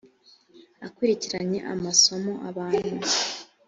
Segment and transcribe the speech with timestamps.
[0.87, 3.07] akurikiranye amasomo abantu.